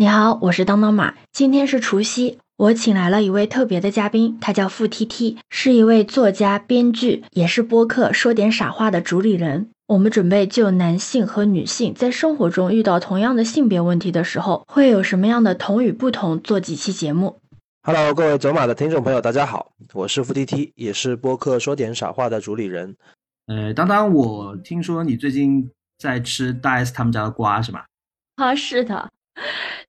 [0.00, 1.16] 你好，我是当当马。
[1.32, 9.70] 今天是除夕，我请来了一位特别的嘉宾，他叫付 T T，是一位作家、编剧，也是播客说点傻话的主理人。
[9.88, 17.40] 我们准备就男性和女性在生活中遇到同样的性别问题的时候，会有什么样的同与不同，做几期节目。
[17.82, 22.94] Hello，各位走马的听众朋友，大家好，我是付 T T，也是播客说点傻话的主理人。
[23.48, 25.68] 呃，当当，我听说你最近
[25.98, 27.86] 在吃大 S 他们家的瓜是吧？
[28.36, 29.08] 啊，是的。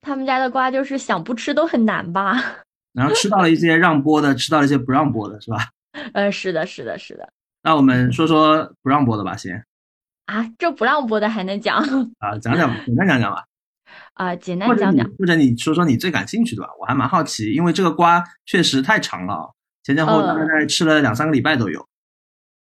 [0.02, 2.34] 他们家的瓜就是想不吃都很难吧？
[2.94, 5.70] 然后吃到了一些让播的，吃到了一些不让播的，是吧？
[6.14, 7.30] 呃，是的，是的，是的。
[7.62, 9.64] 那我们说说不让播的吧，先。
[10.26, 11.78] 啊，这不让播的还能讲？
[12.20, 13.46] 啊，讲讲，简单讲讲吧。
[14.14, 15.10] 啊，简单讲讲。
[15.18, 21.86] 或者你说说你最感兴趣的吧，我还蛮好奇，因为这个瓜确实太长了，前前后后大概吃了两三个礼拜都有。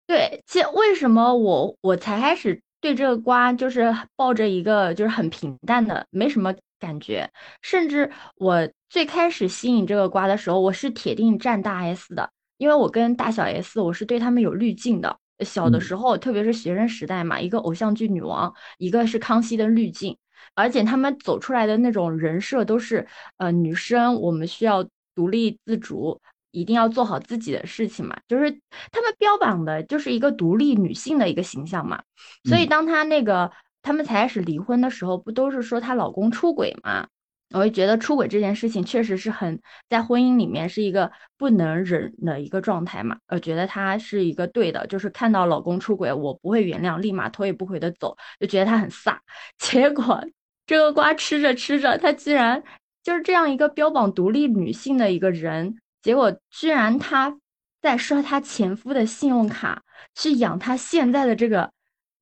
[0.06, 6.53] 对，其实为什么我我才开始对这个瓜就是抱着一个就是很平淡的，没什么。
[6.80, 7.30] 感觉，
[7.62, 15.20] 甚至我最开始吸引这个瓜的时候，我是铁定站大 S 的，因为我跟大小 S，我是对他们有滤镜的。
[15.45, 20.18] 小的时候，特别是学生时代嘛，一个偶像剧女王，一个是康熙的滤镜，
[20.53, 26.20] 而且他们走出来的那种人设都是，呃，女生我们需要独立自主，
[26.52, 28.52] 一定要做好自己的事情嘛，就是
[28.92, 32.02] 他们标榜的就是一个独立女性的一个形象嘛。
[32.44, 33.52] 所以当他那个。
[33.81, 37.08] 他们才开始离婚的时候，不都是说她老公出轨吗？
[37.52, 43.17] 我就觉得出轨这件事情确实是很在婚姻里面是一个不能忍的一个状态嘛。
[43.30, 49.17] 我觉得她是一个对的，就是看到老公出轨，我不会原谅，立马头也不回的走，就觉得她很飒。
[49.57, 50.23] 结果
[50.67, 52.61] 这个瓜吃着吃着，她居然
[53.02, 57.35] 就是这样一个标榜独立女性的一个人，结果居然她
[57.81, 59.81] 在刷她前夫的信用卡
[60.13, 61.72] 去养她现在的这个。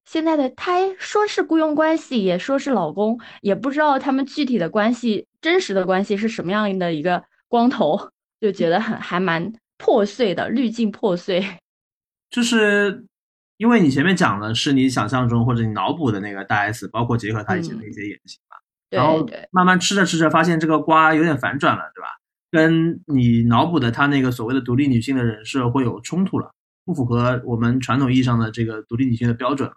[0.07, 11.45] 现在的他说是雇佣关系，也说是老公，也不知道他们具体的关系、真实的关系是什么样的一个光头，就觉得很还蛮破碎的，滤镜破碎。
[12.31, 13.05] 就是
[13.57, 18.55] 因为你前面讲的是你想象中或者你脑补的那个大 S，包括结合他以前的一些言行嘛，
[18.89, 22.07] 然后慢慢吃着吃着发现这个瓜有点反转了，对吧？
[22.49, 26.49] 跟你脑补的他那个所谓的独立女性的人设会有冲突了，
[26.85, 29.75] 不符合我们传统意义上的这个独立女性的标准了。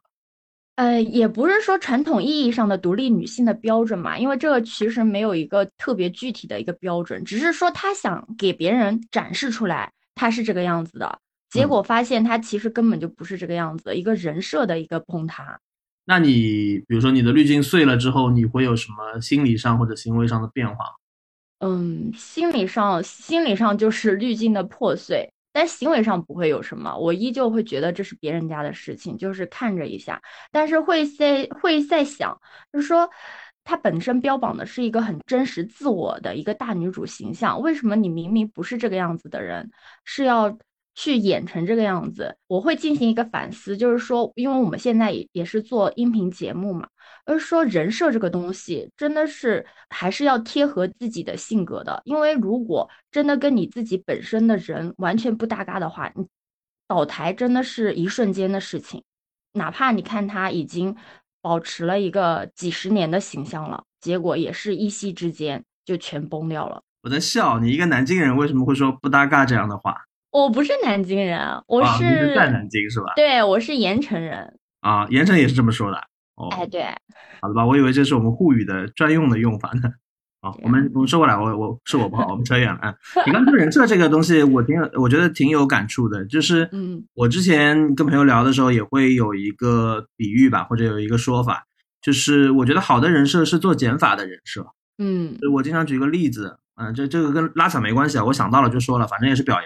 [0.81, 11.19] 呃，也不是说传统意义上的独立女性的标准嘛，因为这个其实没有一个特别具体的一个标准，只是说她想给别人展示出来她是这个样子的，
[11.51, 15.61] 结果发现她其实根本就不是这个样子，一个人设的一个崩塌。
[16.07, 20.77] 那你比如说你的滤镜碎了之后，你会有什么心理上或者行为上的变化？
[21.59, 25.31] 嗯，心理上，心理上就是滤镜的破碎。
[25.53, 32.41] 但行为上不会有什么，我依旧会觉得这是别人家的事情，就是看着一下，但是会在会在想，
[32.73, 33.09] 就是说，
[33.65, 39.71] 她本身标榜的是一个很真实自我的一个大女主形象，为什么你明明不是这个样子的人，
[40.05, 40.59] 是要？
[41.01, 46.87] 去演成这个样子，我会进行一个反思，就是说，因为我们现在也也是做音频节目嘛，
[47.25, 56.27] 而说人设这个东西真的是还是要贴合自己的性格的，因为如果真的跟你自己本身的人完全不搭嘎的话，你
[56.87, 59.03] 倒台真的是一瞬间的事情，
[59.55, 60.95] 哪怕你看他已经
[61.41, 66.83] 保持了一个几十年的形象了，结果也是一夕之间就全崩掉了。
[67.03, 69.97] 我在笑，你一个南京人为什么会说不搭嘎这样的话？
[70.31, 73.13] 我不是南京人，我是在南京是吧？
[73.17, 75.97] 对，我是盐城人啊，盐城也是这么说的。
[76.37, 76.83] 哦，哎，对，
[77.41, 77.67] 好的吧？
[77.67, 79.91] 我以为这是我们沪语的专用的用法呢。
[80.41, 82.79] 好，我们 我们说过来，我我是我不好，我们扯远了。
[82.81, 82.95] 啊。
[83.27, 86.25] 你刚说人设这个东西，我挺有，我觉得挺有感触的。
[86.25, 91.65] 就是，嗯，我之前跟朋友聊的时候，也会有一个比喻吧，或者有一个说法，
[92.01, 94.67] 就是我觉得好的人设是做减法的人设。
[94.97, 99.65] 嗯，我经常举个例子，嗯，这这个跟拉踩没关系啊，我想到了就说了，反正也是表扬。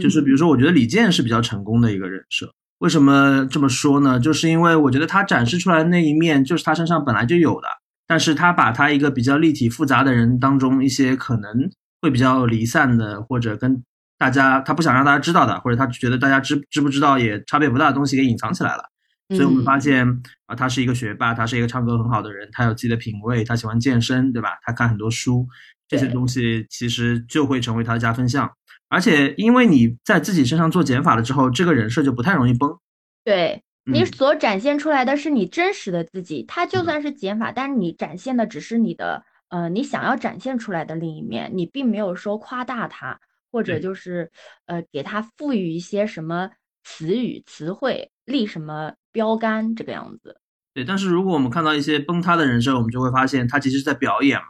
[0.00, 2.52] 就是比如说，我觉得李健是比较成功的一个人设。
[2.78, 4.20] 为什么这么说呢？
[4.20, 7.68] 就是因为我觉得他展示出来的那一面，就是他身上本来就有的。
[8.06, 11.70] 但是他把他一个比较立体复杂的人当中一些可能
[12.02, 13.84] 会比较离散的，或者跟
[14.18, 18.82] 大家他不想让大家知道的，或者他觉得大家知知不知道也差别不大的东西给隐藏起来了。
[19.28, 20.08] 所以我们发现
[20.46, 24.58] 啊，他是一个学霸，他是一个唱歌很好的人，他有自己的品味，他喜欢健身，对吧？
[24.64, 25.46] 他看很多书，
[25.86, 28.50] 这些东西其实就会成为他的加分项。
[28.90, 32.76] 而且，因为你在自己身上做减法了之后，这个人设就不太容易崩。
[33.24, 43.18] 对你所展现出来的是你真实的自己，它就算是减法，但是你展现的只是你的，呃，你想要展现出来的另一面，你并没有说夸大它，
[43.52, 44.30] 或者就是，
[44.66, 46.50] 呃，给它赋予一些什么
[46.82, 50.36] 词语、词汇，立什么标杆，这个样子。
[50.74, 54.46] 对，但是如果我们看到一些崩塌的人设，我们就会发现他其实是在表演嘛。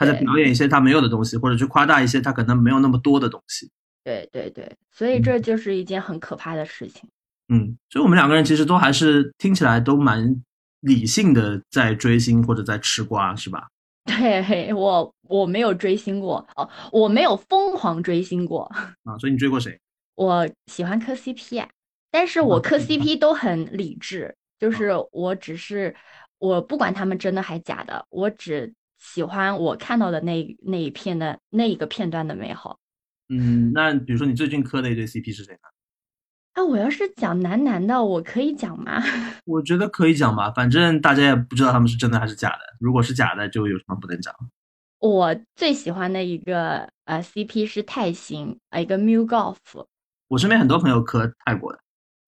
[0.00, 3.70] 他在表演一些他没有的东西，或者去夸大一些他可能没有那么多的东西。
[4.02, 7.06] 对对对，所以这就是一件很可怕的事情。
[7.48, 10.42] 嗯，所以我们两个人其实都还是听起来都蛮
[10.80, 13.68] 理性的，在追星或者在吃瓜，是吧？
[14.06, 18.62] 对我我没有追星过哦，我没有疯狂追星过
[19.04, 19.18] 啊。
[19.18, 19.78] 所以你追过谁？
[20.16, 21.68] 我喜欢磕 CP 啊，
[22.10, 25.94] 但是我磕 CP 都很理智，就是我只是
[26.38, 32.78] 我不管他们真的还假的，我只喜欢我看到的那那一片的那一个片段的美好。
[33.28, 35.60] 嗯，那比如说你最近磕的一对 CP 是谁呢？
[36.52, 39.02] 啊，我要是讲男男的，我可以讲吗？
[39.46, 42.58] 我觉得可以讲吧，反正大家也不知道他们是真的还是假的。
[42.78, 44.34] 如果是假的，就有什么不能讲？
[44.98, 49.56] 我最喜欢的一个呃 CP 是泰星，一个 Miu Golf。
[50.28, 51.78] 我身边很多朋友磕泰国的。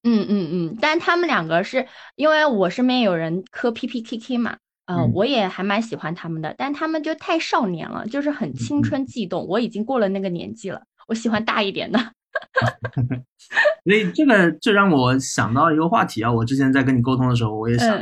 [0.05, 1.87] 嗯嗯嗯，但他们两个是
[2.17, 9.47] 因为我身边有人磕 PPKK 嘛，呃，我也还蛮喜欢他们的，但他们就太少年了，就是很青春悸动。
[9.47, 11.99] 我已经过了那个年纪了，我喜欢大一点的。
[13.85, 17.97] 所以这个这让我想到一个话题啊，我之前在跟你沟通的时候，我也想，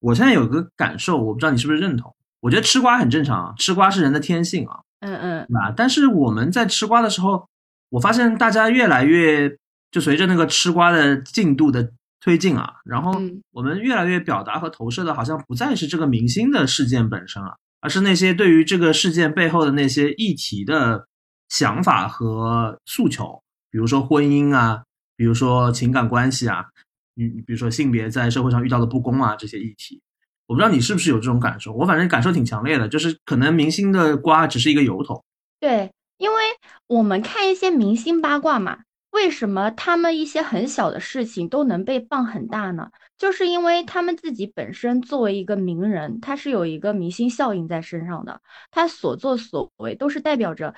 [0.00, 2.14] 我现在有个感受，我不知道你是不是认同。
[2.40, 7.48] 我觉得吃瓜很正常啊，吃瓜是人的天性啊，嗯嗯，那但是我们在吃瓜的时候，
[7.90, 9.56] 我发现大家越来越
[9.90, 13.12] 就随着那个吃瓜的进度的推进啊，然后
[13.52, 21.06] 我们越来越表达和投射的，好像不再是这个明星的事件本身了，而是那些对于这个事件背后的那些议题的
[21.48, 23.42] 想法和诉求。
[23.70, 24.82] 比如说婚姻啊，
[25.16, 26.64] 比如说情感关系啊，
[27.14, 30.00] 你，比如说性别在社会上遇到的不公啊，这些议题，
[30.46, 35.22] 我不知道你是不是有这种感受，我反正感受挺强烈的，就是可能明星的瓜只是一个由头。
[35.60, 36.36] 对，因为
[36.86, 38.78] 我们看一些明星八卦嘛，
[39.10, 42.90] 为什么他们一些很小的事情都能被放很大呢？
[43.16, 48.40] 就是因为他们自己本身作为一个名人，他是有一个明星效应在身上的，
[48.70, 50.74] 他所作所为都是代表着。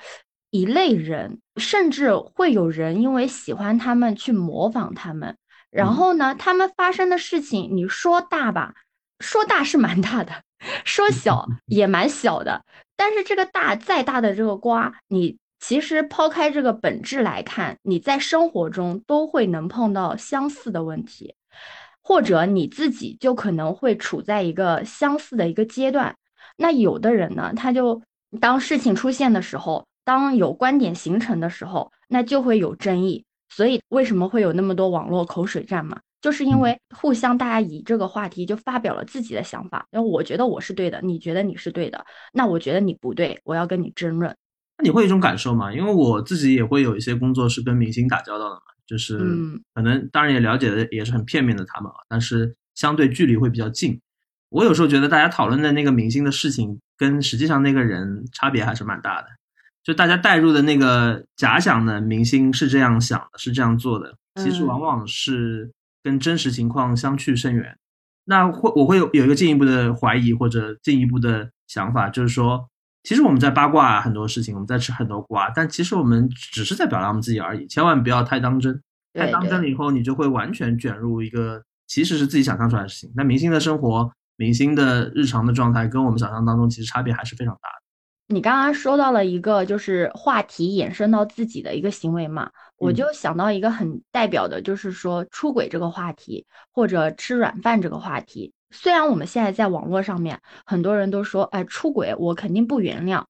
[0.53, 5.37] 一类人，甚至会有人因为喜欢他们去模仿他们，
[5.69, 8.73] 然后呢，他们发生的事情，你说大吧，
[9.21, 10.43] 说大是蛮大的，
[10.83, 12.65] 说小 也蛮小的。
[12.97, 21.35] 但是这个大再大的这个瓜，你其实抛开这个本质来看，你在生活中都会能碰到相似的问题，
[22.01, 26.13] 或者你自己就可能会处在一个相似的一个阶段。
[26.57, 28.01] 那有的人呢，他就
[28.41, 29.85] 当事情出现的时候。
[30.03, 33.23] 当有观点形成的时候，那就会有争议。
[33.49, 35.99] 所以为什么会有那么多网络口水战嘛？
[36.21, 39.85] 就是因为互相大家以这个话题就发表了自己的想法。
[39.91, 42.03] 因为我觉得我是对的，你觉得你是对的，
[42.33, 44.35] 那我觉得你不对，我要跟你争论。
[44.81, 45.71] 那你会有一种感受吗？
[45.71, 49.19] 因为我自己也会有一些工作是跟明星打交道的嘛，就是
[49.75, 54.01] 可能当然也了解的也是很片面的他们啊，但是相对距离会比较近。
[54.49, 59.27] 我有时候觉得大家讨论的那个明星的事情，跟实际上那个人差别还是蛮大的。
[59.83, 65.71] 就大家带入的那个假想的明星是这样想的，是这样做的，其实往往是
[66.03, 67.77] 跟真实情况相去甚远。
[68.25, 72.69] 那会我会有有一个进一步的怀疑或者进一步的想法，就是说，
[73.03, 78.81] 其实我们在八卦很多事情，我们在吃很多瓜，但其实我们只是在表达我们自己而已，千万不要太当真。
[79.13, 83.11] 太当真了以后，你就会完全卷入一个其实是自己想象出来的事情。
[83.13, 88.33] 那明星的生活、明星的日常的状态，跟我们想象当中其实差别还是非常大的。
[88.33, 98.53] 你刚刚说到了一个就是话题衍生到自己的一个行为嘛，我就想到一个很代表的，就是说出轨这个话题或者吃软饭这个话题。
[98.71, 103.23] 虽然我们现在在网络上面很多人都说，哎，出轨我肯定不原谅，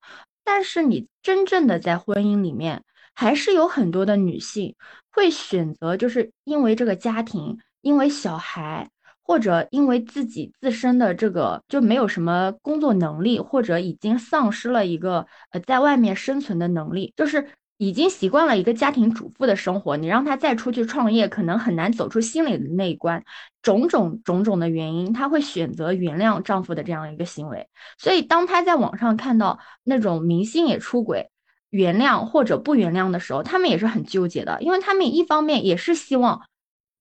[0.43, 2.83] 但是你真正的在婚姻里面，
[3.13, 4.75] 还是有很多的女性
[5.11, 8.89] 会选择，就是因为这个家庭，因为小孩。
[9.23, 17.47] 或者因为自己自身的这个就没有什么工作能力，或者已经丧失了一个呃在外面生存的能力，就是
[17.81, 23.23] 已经习惯了一个家庭主妇的生活，你让他再出去创业，可能很难走出心里的那一关。
[23.63, 27.67] 种种种种的原因，她会选择原谅丈夫的这样一个行为。
[27.97, 31.31] 所以，当她在网上看到那种明星也出轨，
[31.71, 36.39] 原谅或者不原谅的时候，他们也是很纠结的，因为他们一方面也是希望。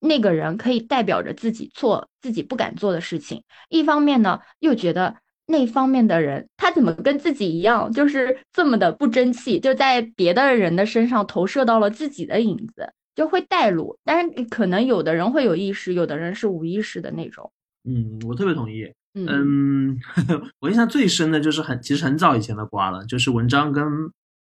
[0.03, 5.17] 那个人可以代表着自己做自己不敢做的事情，一方面呢，又觉得
[5.51, 13.99] 那方面的人他怎么跟自己一样，就是这么的不争气，就在别的人的身上投射到了自己的影子，就会带入。
[14.05, 17.51] 但是可能有的人会有意识，有的人是无意识的那种。
[17.85, 18.91] 嗯，我特别同意。
[19.15, 19.99] 嗯，
[20.61, 23.85] 我印象最深的就是很其实很早以前的瓜了，就是文章跟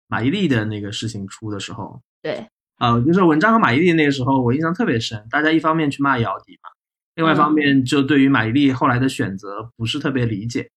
[0.07, 1.99] 马伊琍的那个事情出的时候。
[2.21, 2.45] 对。
[2.77, 5.21] 啊，就是文章和马伊琍那个时候，我印象特别深。
[5.29, 6.69] 大家一方面去骂姚笛嘛，
[7.15, 10.69] 另外一方面就对于马伊琍后来的选择不是特别理解。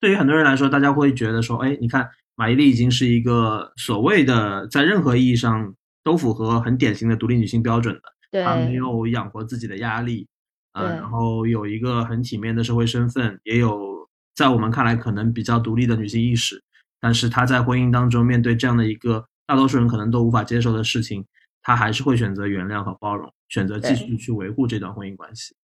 [0.00, 10.26] 对于很多人来说，大家会觉得说，哎，你看马伊琍已经是一个所谓的在任何意义上都符合很典型的独立女性标准的，她没有养活自己的压力，
[10.72, 16.62] 呃，然后有一个很体面的社会身份，也有在我们看来可能比较独立的女性意识，
[16.98, 21.22] 但是她在婚姻当中面对这样的一个大多数人可能都无法接受的事情，
[21.62, 25.54] 她还是会选择原谅和包容，选择继续去维护这段婚姻关系。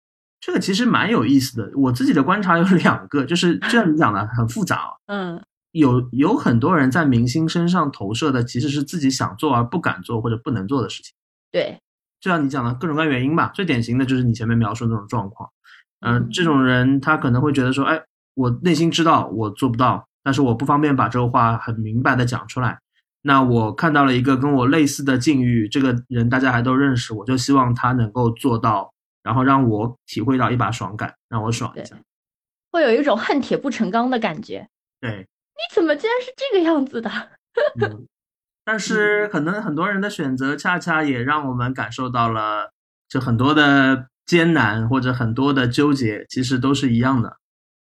[0.46, 4.94] 这个其实蛮有意思的，我自己的观察有两个，就是就像你讲的很复杂。
[5.06, 11.12] 嗯，有有很多人在明星身上投射的其实是自己想做而不敢做或者不能做的事情。
[11.50, 11.80] 对，
[12.20, 15.50] 就像你讲的各种各样原因吧，最典型的就是你前面描述的那种状况。
[15.98, 18.00] 嗯，这种人他可能会觉得说，哎，
[18.34, 22.78] 我内心知道我做不到，但是我不方便把这个话很明白的讲出来。
[23.22, 28.92] 那我看到了一个跟我类似的境遇，这个人大家还都认识，我就希望他能够做到。
[29.26, 31.96] 然后让我体会到一把爽感，让我爽一下，
[32.70, 34.68] 会有一种恨铁不成钢的感觉。
[35.00, 37.10] 对，你怎么竟然是这个样子的？
[38.64, 42.70] 但是可能很多人的选择，恰恰也让我们感受到了，
[43.08, 47.36] 就很多的艰难或者很多的纠结，其实都是一样的。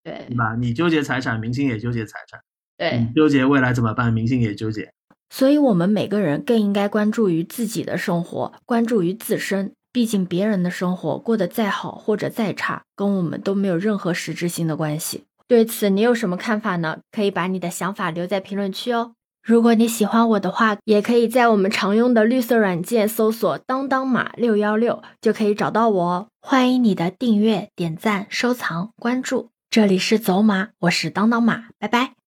[0.03, 0.57] 对，对吧？
[0.57, 2.41] 你纠结财产，明星也纠结财产。
[2.77, 4.93] 对，你纠结未来怎么办，明星也纠结。
[5.31, 9.73] 所以，我们每个人更应该关注于自己的生活，关注于自身。
[9.93, 15.25] 毕竟别人的生活过得再好或者再差，跟我们都没有任何实质性的关系。
[15.47, 16.99] 对此，你有什么看法呢？
[17.11, 19.13] 可以把你的想法留在评论区哦。
[19.43, 26.29] 如果你喜欢我的话，也可以在我们常用的绿色软件搜索“当当马六幺六”就可以找到我哦。
[26.43, 29.49] 欢迎你的订阅、点赞、收藏、关注。
[29.71, 32.18] 这里是走马，我是当当马，拜拜。